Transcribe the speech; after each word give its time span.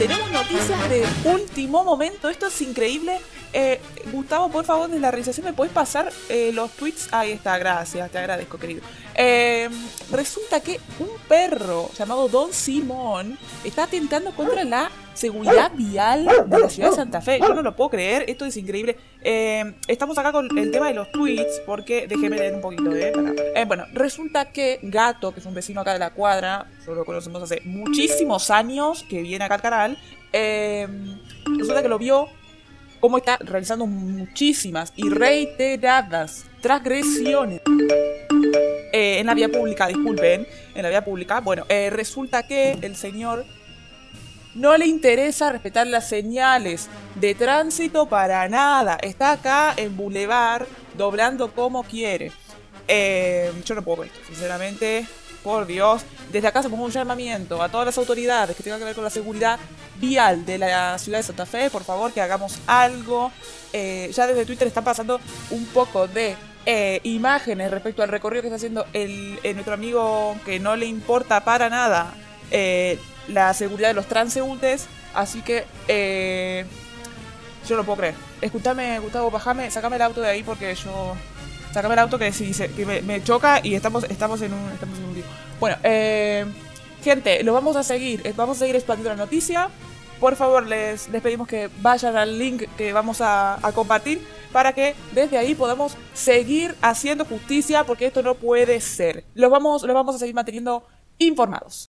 tenemos 0.00 0.30
noticias 0.30 0.88
de 0.88 1.06
último 1.26 1.84
momento. 1.84 2.30
Esto 2.30 2.46
es 2.46 2.62
increíble. 2.62 3.20
Eh, 3.52 3.80
Gustavo, 4.12 4.48
por 4.48 4.64
favor, 4.64 4.88
desde 4.88 5.00
la 5.00 5.10
realización 5.10 5.46
me 5.46 5.52
puedes 5.52 5.72
pasar 5.72 6.10
eh, 6.28 6.52
los 6.52 6.70
tweets. 6.72 7.08
Ahí 7.12 7.32
está, 7.32 7.58
gracias, 7.58 8.10
te 8.10 8.18
agradezco, 8.18 8.58
querido. 8.58 8.82
Eh, 9.14 9.68
resulta 10.10 10.60
que 10.60 10.80
un 10.98 11.08
perro 11.28 11.90
llamado 11.96 12.28
Don 12.28 12.52
Simón 12.52 13.38
está 13.64 13.84
atentando 13.84 14.32
contra 14.34 14.64
la 14.64 14.90
seguridad 15.14 15.72
vial 15.74 16.26
de 16.46 16.58
la 16.58 16.70
ciudad 16.70 16.90
de 16.90 16.96
Santa 16.96 17.20
Fe. 17.20 17.38
Yo 17.40 17.52
no 17.52 17.62
lo 17.62 17.76
puedo 17.76 17.90
creer, 17.90 18.24
esto 18.28 18.46
es 18.46 18.56
increíble. 18.56 18.96
Eh, 19.22 19.74
estamos 19.86 20.16
acá 20.16 20.32
con 20.32 20.56
el 20.56 20.70
tema 20.70 20.88
de 20.88 20.94
los 20.94 21.10
tweets, 21.12 21.60
porque 21.66 22.06
déjeme 22.06 22.38
leer 22.38 22.54
un 22.54 22.62
poquito, 22.62 22.94
¿eh? 22.94 23.12
Eh, 23.54 23.64
bueno, 23.66 23.84
resulta 23.92 24.50
que 24.52 24.78
Gato, 24.82 25.32
que 25.32 25.40
es 25.40 25.46
un 25.46 25.54
vecino 25.54 25.80
acá 25.80 25.92
de 25.92 25.98
la 25.98 26.10
cuadra, 26.10 26.66
yo 26.86 26.94
lo 26.94 27.04
conocemos 27.04 27.42
hace 27.42 27.60
muchísimos 27.64 28.50
años, 28.50 29.04
que 29.08 29.20
viene 29.20 29.44
acá 29.44 29.56
al 29.56 29.62
canal, 29.62 29.98
eh, 30.32 30.88
resulta 31.58 31.82
que 31.82 31.88
lo 31.88 31.98
vio 31.98 32.28
cómo 33.00 33.18
está 33.18 33.38
realizando 33.38 33.86
muchísimas 33.86 34.92
y 34.96 35.08
reiteradas 35.08 36.44
transgresiones 36.60 37.62
eh, 38.92 39.18
en 39.18 39.26
la 39.26 39.34
vía 39.34 39.48
pública, 39.48 39.86
disculpen, 39.86 40.46
en 40.74 40.82
la 40.82 40.88
vía 40.88 41.04
pública. 41.04 41.40
Bueno, 41.40 41.64
eh, 41.68 41.90
resulta 41.90 42.46
que 42.46 42.72
el 42.82 42.96
señor 42.96 43.44
no 44.54 44.76
le 44.76 44.86
interesa 44.86 45.52
respetar 45.52 45.86
las 45.86 46.08
señales 46.08 46.88
de 47.14 47.34
tránsito 47.34 48.06
para 48.06 48.48
nada. 48.48 48.98
Está 49.00 49.32
acá 49.32 49.74
en 49.76 49.96
Boulevard 49.96 50.66
doblando 50.96 51.52
como 51.52 51.82
quiere. 51.84 52.32
Eh, 52.88 53.52
yo 53.64 53.74
no 53.74 53.82
puedo 53.82 53.98
con 53.98 54.06
esto, 54.06 54.18
sinceramente. 54.26 55.06
Por 55.44 55.66
Dios. 55.66 56.02
Desde 56.32 56.46
acá 56.46 56.62
pongo 56.62 56.84
un 56.84 56.90
llamamiento 56.90 57.62
a 57.62 57.68
todas 57.68 57.86
las 57.86 57.98
autoridades 57.98 58.56
que 58.56 58.62
tengan 58.62 58.78
que 58.78 58.84
ver 58.84 58.94
con 58.94 59.04
la 59.04 59.10
seguridad 59.10 59.58
vial 59.96 60.46
de 60.46 60.58
la 60.58 60.98
ciudad 60.98 61.18
de 61.18 61.24
Santa 61.24 61.46
Fe. 61.46 61.70
Por 61.70 61.82
favor, 61.82 62.12
que 62.12 62.20
hagamos 62.20 62.58
algo. 62.66 63.32
Eh, 63.72 64.10
ya 64.14 64.26
desde 64.26 64.46
Twitter 64.46 64.68
están 64.68 64.84
pasando 64.84 65.20
un 65.50 65.66
poco 65.66 66.06
de 66.06 66.36
eh, 66.66 67.00
imágenes 67.02 67.70
respecto 67.70 68.02
al 68.02 68.08
recorrido 68.08 68.42
que 68.42 68.48
está 68.48 68.56
haciendo 68.56 68.86
el, 68.92 69.40
eh, 69.42 69.54
nuestro 69.54 69.74
amigo 69.74 70.36
que 70.44 70.60
no 70.60 70.76
le 70.76 70.86
importa 70.86 71.42
para 71.44 71.68
nada 71.68 72.14
la 73.28 73.54
seguridad 73.54 73.88
de 73.88 73.94
los 73.94 74.06
transeúntes. 74.06 74.86
Así 75.14 75.42
que 75.42 75.64
yo 77.70 77.76
no 77.76 77.84
puedo 77.84 77.98
creer. 77.98 78.14
Escúchame, 78.40 78.98
Gustavo, 78.98 79.30
bajame, 79.30 79.70
sacame 79.70 79.96
el 79.96 80.02
auto 80.02 80.20
de 80.20 80.28
ahí 80.28 80.42
porque 80.42 80.74
yo. 80.74 81.14
Sacame 81.72 81.94
el 81.94 82.00
auto 82.00 82.18
que, 82.18 82.32
se- 82.32 82.70
que 82.72 82.84
me, 83.02 83.22
choca 83.22 83.60
y 83.62 83.74
estamos, 83.74 84.04
estamos 84.04 84.42
en 84.42 84.52
un. 84.52 84.70
Estamos 84.72 84.98
en 84.98 85.04
un. 85.04 85.22
Bueno, 85.60 85.76
eh, 85.84 86.44
gente, 87.02 87.42
lo 87.44 87.52
vamos 87.52 87.76
a 87.76 87.82
seguir. 87.82 88.20
eh, 88.24 88.32
Vamos 88.36 88.56
a 88.56 88.60
seguir 88.60 88.76
expandiendo 88.76 89.10
la 89.10 89.16
noticia. 89.16 89.68
Por 90.18 90.36
favor, 90.36 90.66
les, 90.66 91.08
les 91.08 91.22
pedimos 91.22 91.48
que 91.48 91.70
vayan 91.80 92.16
al 92.16 92.38
link 92.38 92.64
que 92.76 92.92
vamos 92.92 93.20
a, 93.22 93.64
a 93.66 93.72
compartir 93.72 94.20
para 94.52 94.72
que 94.74 94.94
desde 95.12 95.38
ahí 95.38 95.54
podamos 95.54 95.96
seguir 96.12 96.74
haciendo 96.82 97.24
justicia 97.24 97.84
porque 97.84 98.06
esto 98.06 98.22
no 98.22 98.34
puede 98.34 98.80
ser. 98.80 99.24
Los 99.34 99.50
vamos, 99.50 99.82
los 99.82 99.94
vamos 99.94 100.16
a 100.16 100.18
seguir 100.18 100.34
manteniendo 100.34 100.84
informados. 101.18 101.88